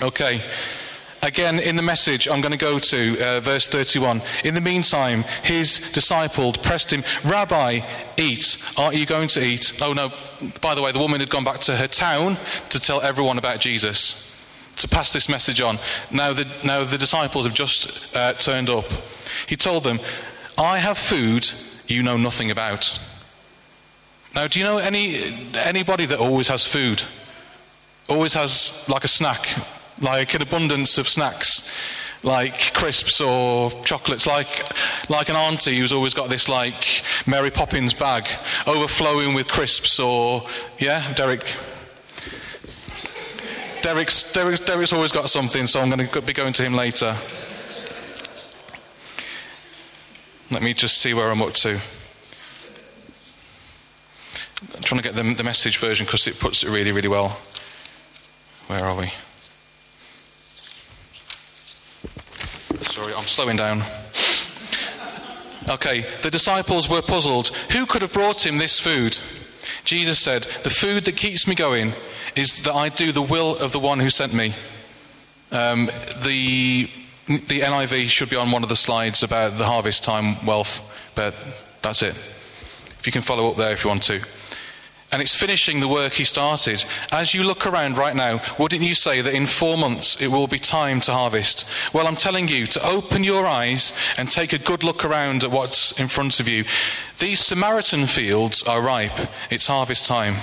[0.00, 0.42] Okay.
[1.22, 4.22] Again, in the message, I'm going to go to uh, verse 31.
[4.44, 7.80] In the meantime, his disciple pressed him, Rabbi,
[8.16, 8.64] eat.
[8.76, 9.80] Aren't you going to eat?
[9.82, 10.12] Oh, no.
[10.60, 12.38] By the way, the woman had gone back to her town
[12.70, 14.32] to tell everyone about Jesus,
[14.76, 15.80] to pass this message on.
[16.12, 18.86] Now, the, now the disciples have just uh, turned up.
[19.48, 19.98] He told them,
[20.56, 21.50] I have food
[21.88, 22.96] you know nothing about.
[24.34, 27.02] Now, do you know any, anybody that always has food?
[28.08, 29.48] Always has like a snack
[30.00, 31.76] like an abundance of snacks,
[32.22, 34.72] like crisps or chocolates, like,
[35.10, 38.28] like an auntie who's always got this like Mary Poppins bag
[38.66, 40.46] overflowing with crisps or,
[40.78, 41.54] yeah, Derek?
[43.82, 47.16] Derek's, Derek's, Derek's always got something, so I'm going to be going to him later.
[50.50, 51.80] Let me just see where I'm up to.
[54.74, 57.38] I'm trying to get the, the message version because it puts it really, really well.
[58.66, 59.12] Where are we?
[62.82, 63.82] Sorry, I'm slowing down.
[65.68, 67.48] Okay, the disciples were puzzled.
[67.72, 69.18] Who could have brought him this food?
[69.84, 71.92] Jesus said, The food that keeps me going
[72.36, 74.54] is that I do the will of the one who sent me.
[75.50, 75.86] Um,
[76.22, 76.88] the,
[77.26, 80.80] the NIV should be on one of the slides about the harvest time wealth,
[81.14, 81.36] but
[81.82, 82.14] that's it.
[82.14, 84.20] If you can follow up there if you want to.
[85.10, 86.84] And it's finishing the work he started.
[87.10, 90.46] As you look around right now, wouldn't you say that in four months it will
[90.46, 91.68] be time to harvest?
[91.94, 95.50] Well, I'm telling you to open your eyes and take a good look around at
[95.50, 96.64] what's in front of you.
[97.18, 100.36] These Samaritan fields are ripe, it's harvest time.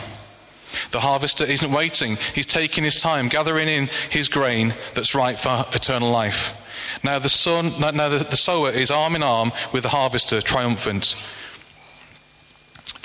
[0.92, 5.66] The harvester isn't waiting, he's taking his time, gathering in his grain that's ripe for
[5.74, 6.62] eternal life.
[7.04, 11.16] Now the, son, now the, the sower is arm in arm with the harvester, triumphant.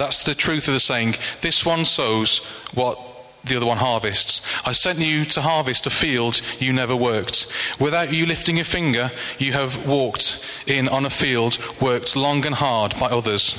[0.01, 1.17] That's the truth of the saying.
[1.43, 2.39] This one sows
[2.73, 2.99] what
[3.45, 4.41] the other one harvests.
[4.67, 7.53] I sent you to harvest a field you never worked.
[7.79, 12.55] Without you lifting a finger, you have walked in on a field worked long and
[12.55, 13.55] hard by others.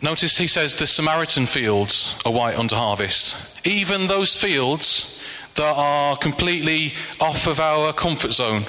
[0.00, 3.60] Notice he says the Samaritan fields are white under harvest.
[3.66, 5.22] Even those fields
[5.56, 8.64] that are completely off of our comfort zone,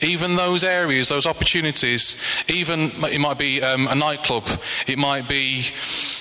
[0.00, 4.46] even those areas, those opportunities, even it might be um, a nightclub,
[4.86, 5.64] it might be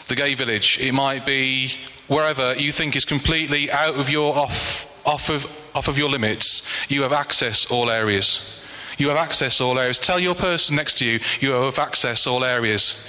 [0.07, 1.71] the gay village, it might be
[2.07, 6.67] wherever you think is completely out of your off, off of off of your limits.
[6.89, 8.63] You have access all areas.
[8.97, 9.97] You have access all areas.
[9.97, 13.07] Tell your person next to you you have access all areas.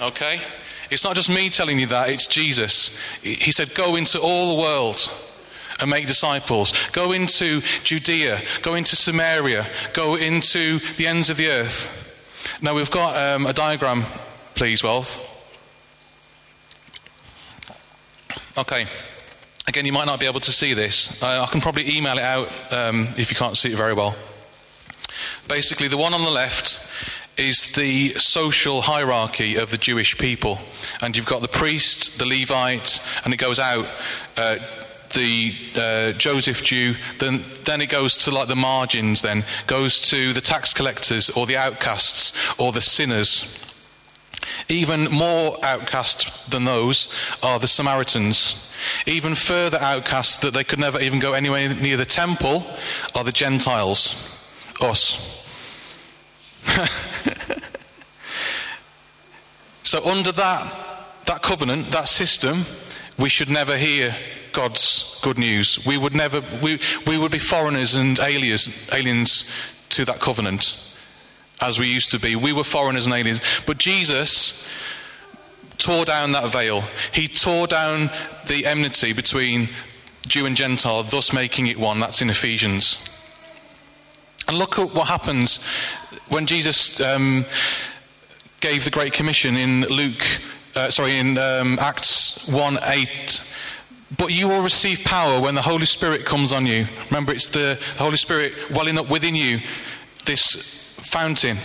[0.00, 0.40] Okay?
[0.90, 2.98] It's not just me telling you that, it's Jesus.
[3.22, 5.10] He said, Go into all the world
[5.80, 6.72] and make disciples.
[6.92, 12.58] Go into Judea, go into Samaria, go into the ends of the earth.
[12.62, 14.04] Now we've got um, a diagram,
[14.54, 15.24] please, Wealth.
[18.56, 18.86] Okay.
[19.68, 21.22] Again, you might not be able to see this.
[21.22, 24.16] Uh, I can probably email it out um, if you can't see it very well.
[25.46, 26.90] Basically, the one on the left
[27.36, 30.58] is the social hierarchy of the Jewish people.
[31.00, 33.86] And you've got the priest, the Levite, and it goes out.
[34.36, 34.56] Uh,
[35.10, 40.32] the uh, Joseph Jew, then, then it goes to like the margins, then goes to
[40.32, 43.64] the tax collectors or the outcasts or the sinners.
[44.68, 48.70] Even more outcast than those are the Samaritans.
[49.06, 52.64] Even further outcasts that they could never even go anywhere near the temple
[53.14, 54.14] are the Gentiles,
[54.80, 55.34] us.
[59.82, 60.88] so under that
[61.28, 62.64] that covenant, that system,
[63.18, 64.16] we should never hear
[64.58, 65.86] God's good news.
[65.86, 69.48] We would never, we, we would be foreigners and aliens, aliens
[69.90, 70.74] to that covenant
[71.60, 72.34] as we used to be.
[72.34, 73.40] We were foreigners and aliens.
[73.66, 74.68] But Jesus
[75.76, 76.82] tore down that veil.
[77.12, 78.10] He tore down
[78.48, 79.68] the enmity between
[80.26, 82.00] Jew and Gentile, thus making it one.
[82.00, 82.98] That's in Ephesians.
[84.48, 85.64] And look at what happens
[86.30, 87.46] when Jesus um,
[88.60, 90.26] gave the Great Commission in Luke,
[90.74, 93.54] uh, sorry, in um, Acts 1 8.
[94.16, 96.86] But you will receive power when the Holy Spirit comes on you.
[97.10, 99.60] Remember, it's the, Holy Spirit welling up within you,
[100.24, 101.58] this fountain.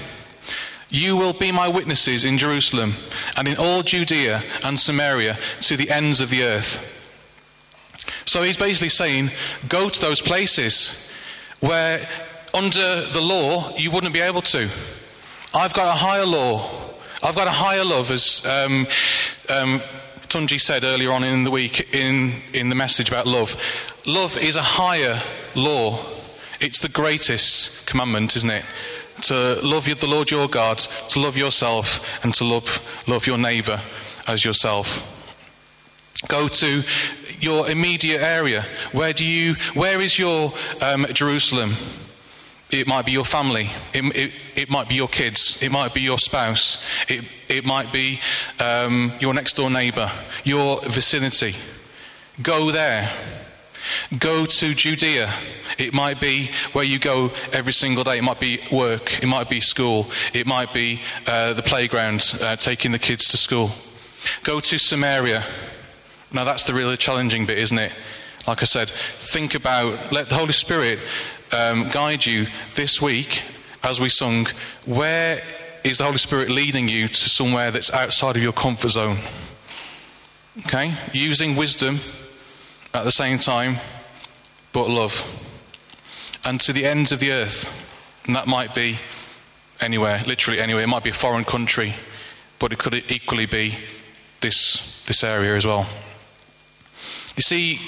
[0.89, 2.93] You will be my witnesses in Jerusalem
[3.38, 6.89] and in all Judea and Samaria to the ends of the earth.
[8.25, 9.32] So he's basically saying,
[9.69, 11.12] go to those places
[11.62, 12.08] where
[12.53, 14.69] under the law you wouldn't be able to.
[15.56, 16.69] I've got a higher law.
[17.23, 18.86] I've got a higher love, as um,
[19.49, 19.82] um,
[20.33, 23.55] Tunji said earlier on in the week in, in the message about love.
[24.07, 25.21] Love is a higher
[25.53, 26.03] law.
[26.59, 28.65] It's the greatest commandment, isn't it?
[29.23, 33.79] To love the Lord your God, to love yourself, and to love, love your neighbour
[34.27, 35.07] as yourself.
[36.27, 36.81] Go to
[37.39, 38.65] your immediate area.
[38.91, 39.53] Where do you?
[39.75, 41.73] Where is your um, Jerusalem?
[42.73, 43.69] It might be your family.
[43.93, 45.62] It, it, it, might be your kids.
[45.62, 46.83] It might be your spouse.
[47.07, 48.19] It, it might be
[48.59, 50.12] um, your next door neighbour,
[50.43, 51.55] your vicinity.
[52.41, 53.13] Go there.
[54.17, 55.31] Go to Judea.
[55.77, 58.17] It might be where you go every single day.
[58.17, 59.21] It might be work.
[59.21, 60.09] It might be school.
[60.33, 63.69] It might be uh, the playground, uh, taking the kids to school.
[64.41, 65.45] Go to Samaria.
[66.31, 67.91] Now, that's the really challenging bit, isn't it?
[68.47, 70.99] Like I said, think about, let the Holy Spirit
[71.53, 73.43] um, guide you this week
[73.83, 74.47] as we sung,
[74.85, 75.41] where
[75.83, 79.17] is the Holy Spirit leading you to somewhere that's outside of your comfort zone?
[80.59, 80.95] Okay?
[81.13, 81.99] Using wisdom
[82.93, 83.77] at the same time,
[84.71, 85.39] but love.
[86.45, 87.79] And to the ends of the earth.
[88.25, 88.99] And that might be
[89.81, 90.83] anywhere, literally anywhere.
[90.83, 91.93] It might be a foreign country,
[92.59, 93.77] but it could equally be
[94.41, 95.87] this, this area as well.
[97.35, 97.79] You see,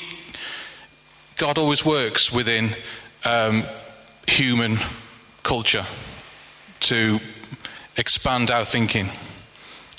[1.38, 2.75] God always works within
[3.26, 3.63] um,
[4.28, 4.78] human
[5.44, 5.86] culture
[6.82, 7.19] to
[7.98, 9.10] expand our thinking,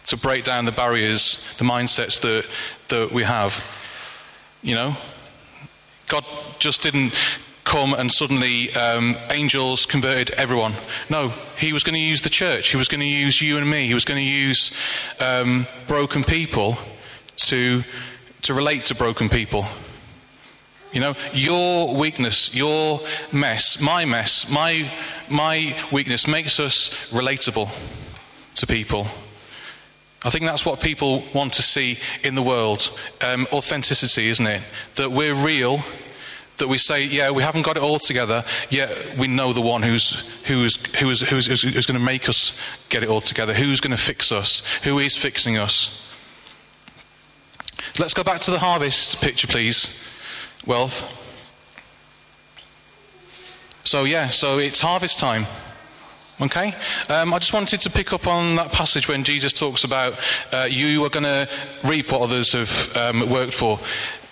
[0.06, 2.46] to break down the barriers, the mindsets that,
[2.88, 3.64] that we have.
[4.62, 4.96] You know,
[6.08, 6.24] God
[6.58, 7.12] just didn't
[7.64, 10.74] come and suddenly um, angels converted everyone.
[11.10, 12.68] No, he was going to use the church.
[12.68, 13.86] He was going to use you and me.
[13.86, 14.72] He was going to use
[15.20, 16.78] um, broken people
[17.36, 17.82] to,
[18.42, 19.66] to relate to broken people.
[20.96, 24.90] You know, your weakness, your mess, my mess, my,
[25.28, 27.68] my weakness makes us relatable
[28.54, 29.06] to people.
[30.24, 34.62] I think that's what people want to see in the world um, authenticity, isn't it?
[34.94, 35.84] That we're real,
[36.56, 39.82] that we say, yeah, we haven't got it all together, yet we know the one
[39.82, 43.82] who's, who's, who's, who's, who's, who's going to make us get it all together, who's
[43.82, 46.10] going to fix us, who is fixing us.
[47.98, 50.02] Let's go back to the harvest picture, please.
[50.66, 51.22] Wealth.
[53.84, 55.46] So, yeah, so it's harvest time.
[56.40, 56.74] Okay?
[57.08, 60.18] Um, I just wanted to pick up on that passage when Jesus talks about
[60.52, 61.48] uh, you are going to
[61.84, 63.78] reap what others have um, worked for.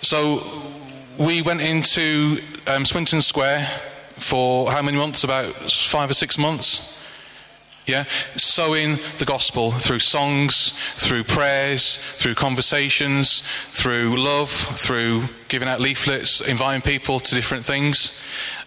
[0.01, 0.43] So
[1.17, 3.67] we went into um, Swinton Square
[4.17, 5.23] for how many months?
[5.23, 7.01] About five or six months.
[7.85, 8.05] Yeah?
[8.35, 16.41] Sowing the gospel through songs, through prayers, through conversations, through love, through giving out leaflets,
[16.41, 18.21] inviting people to different things.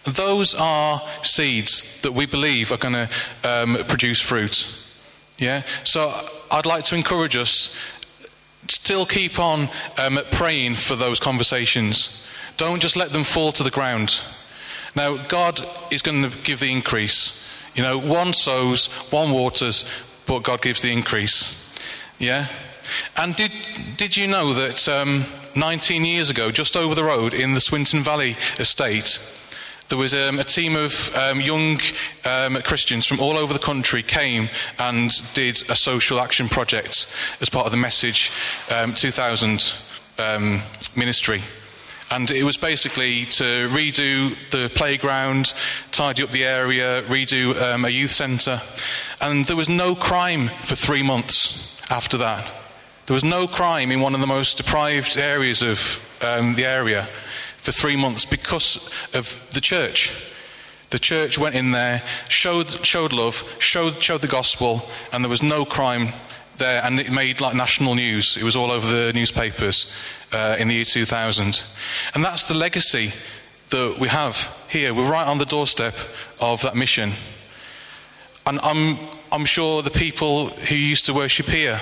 [0.05, 3.09] Those are seeds that we believe are going to
[3.43, 4.65] um, produce fruit.
[5.37, 5.63] Yeah?
[5.83, 6.13] So
[6.49, 7.77] I'd like to encourage us
[8.67, 12.25] still keep on um, praying for those conversations.
[12.57, 14.21] Don't just let them fall to the ground.
[14.95, 15.61] Now, God
[15.91, 17.48] is going to give the increase.
[17.79, 19.85] You know, one sows, one waters,
[20.25, 21.73] but God gives the increase.
[22.19, 22.49] Yeah?
[23.15, 23.53] And did,
[23.95, 25.23] did you know that um,
[25.55, 29.17] 19 years ago, just over the road in the Swinton Valley estate,
[29.87, 31.79] there was um, a team of um, young
[32.25, 37.49] um, Christians from all over the country came and did a social action project as
[37.49, 38.29] part of the Message
[38.69, 39.73] um, 2000
[40.17, 40.59] um,
[40.97, 41.41] ministry.
[42.11, 45.53] And it was basically to redo the playground,
[45.91, 48.61] tidy up the area, redo um, a youth centre.
[49.21, 52.49] And there was no crime for three months after that.
[53.05, 57.07] There was no crime in one of the most deprived areas of the area
[57.57, 60.13] for three months because of the church.
[60.89, 65.43] The church went in there, showed, showed love, showed, showed the gospel, and there was
[65.43, 66.13] no crime
[66.57, 68.37] there, and it made like national news.
[68.37, 69.93] It was all over the newspapers
[70.31, 71.63] uh, in the year 2000.
[72.13, 73.11] And that's the legacy
[73.69, 74.93] that we have here.
[74.93, 75.95] We're right on the doorstep
[76.41, 77.13] of that mission.
[78.45, 78.97] And I'm,
[79.31, 81.79] I'm sure the people who used to worship here,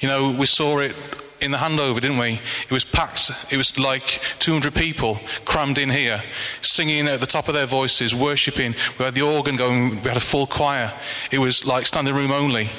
[0.00, 0.94] you know, we saw it
[1.40, 2.40] in the handover, didn't we?
[2.64, 3.30] It was packed.
[3.52, 6.22] It was like 200 people crammed in here,
[6.62, 8.74] singing at the top of their voices, worshipping.
[8.98, 10.92] We had the organ going, we had a full choir.
[11.30, 12.70] It was like standing room only.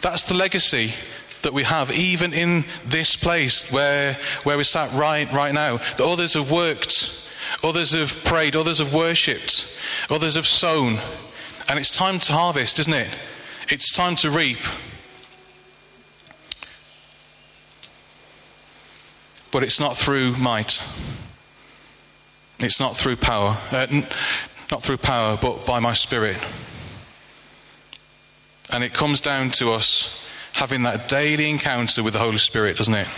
[0.00, 0.92] That's the legacy
[1.42, 5.76] that we have, even in this place where, where we sat right, right now.
[5.76, 7.30] That others have worked,
[7.62, 9.78] others have prayed, others have worshipped,
[10.08, 11.00] others have sown.
[11.68, 13.08] And it's time to harvest, isn't it?
[13.68, 14.58] It's time to reap.
[19.50, 20.82] But it's not through might.
[22.58, 23.58] It's not through power.
[23.70, 24.06] Uh, n-
[24.70, 26.38] not through power, but by my spirit.
[28.72, 32.94] And it comes down to us having that daily encounter with the Holy Spirit, doesn't
[32.94, 33.08] it?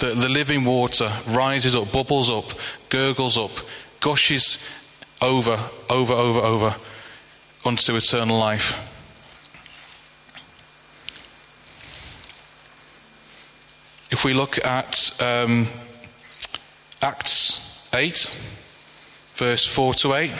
[0.00, 2.44] That the living water rises up, bubbles up,
[2.88, 3.50] gurgles up,
[4.00, 4.64] gushes
[5.20, 5.58] over,
[5.88, 6.76] over, over, over
[7.64, 8.92] unto eternal life.
[14.10, 15.66] If we look at um,
[17.02, 18.30] Acts 8,
[19.34, 20.30] verse 4 to 8.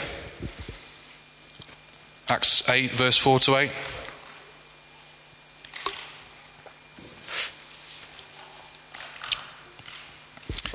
[2.29, 3.71] Acts 8, verse 4 to 8.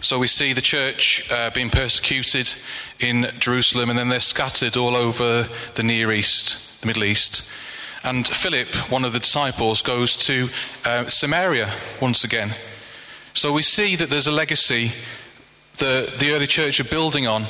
[0.02, 2.56] So we see the church uh, being persecuted
[2.98, 7.48] in Jerusalem, and then they're scattered all over the Near East, the Middle East.
[8.02, 10.48] And Philip, one of the disciples, goes to
[10.84, 12.56] uh, Samaria once again.
[13.32, 14.90] So we see that there's a legacy
[15.78, 17.46] that the early church are building on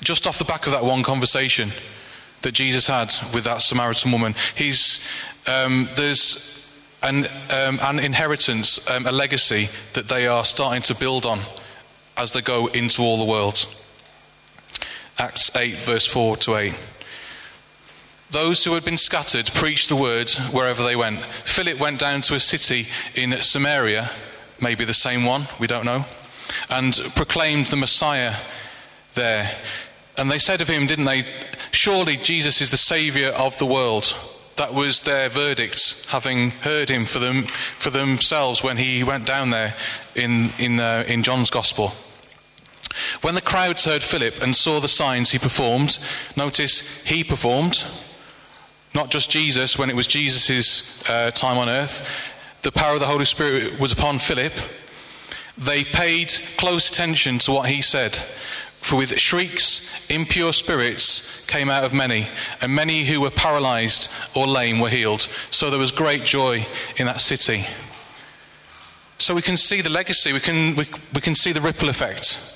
[0.00, 1.70] just off the back of that one conversation
[2.42, 4.34] that Jesus had with that Samaritan woman.
[4.56, 5.06] He's,
[5.46, 6.68] um, there's
[7.04, 11.42] an, um, an inheritance, um, a legacy that they are starting to build on
[12.16, 13.66] as they go into all the world.
[15.18, 16.74] Acts 8, verse 4 to 8.
[18.30, 21.20] Those who had been scattered preached the word wherever they went.
[21.44, 24.10] Philip went down to a city in Samaria
[24.60, 26.04] maybe the same one, we don't know,
[26.70, 28.34] and proclaimed the Messiah
[29.14, 29.50] there.
[30.16, 31.26] And they said of him, didn't they,
[31.72, 34.16] surely Jesus is the Saviour of the world.
[34.56, 37.42] That was their verdict, having heard him for, them,
[37.76, 39.74] for themselves when he went down there
[40.14, 41.92] in, in, uh, in John's Gospel.
[43.22, 45.98] When the crowds heard Philip and saw the signs he performed,
[46.36, 47.84] notice he performed,
[48.94, 52.08] not just Jesus when it was Jesus' uh, time on earth,
[52.62, 54.54] the power of the Holy Spirit was upon Philip.
[55.58, 58.16] They paid close attention to what he said.
[58.80, 62.28] For with shrieks, impure spirits came out of many,
[62.60, 65.28] and many who were paralyzed or lame were healed.
[65.50, 66.66] So there was great joy
[66.96, 67.66] in that city.
[69.18, 72.55] So we can see the legacy, we can, we, we can see the ripple effect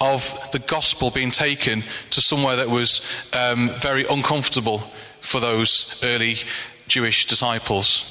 [0.00, 3.00] of the gospel being taken to somewhere that was
[3.32, 4.78] um, very uncomfortable
[5.20, 6.36] for those early
[6.88, 8.10] Jewish disciples.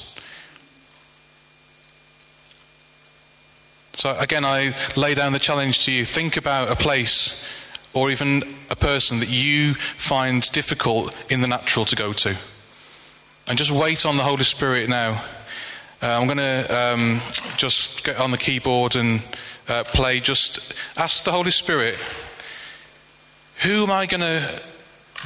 [3.92, 7.48] So, again, I lay down the challenge to you think about a place
[7.92, 12.36] or even a person that you find difficult in the natural to go to.
[13.46, 15.24] And just wait on the Holy Spirit now.
[16.02, 17.20] Uh, I'm going to um,
[17.56, 19.22] just get on the keyboard and
[19.68, 20.20] uh, play.
[20.20, 21.96] Just ask the Holy Spirit,
[23.62, 24.62] who am I going to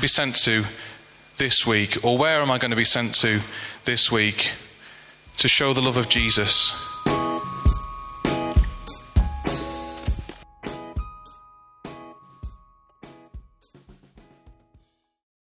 [0.00, 0.64] be sent to
[1.38, 2.04] this week?
[2.04, 3.40] Or where am I going to be sent to
[3.84, 4.52] this week
[5.38, 6.72] to show the love of Jesus?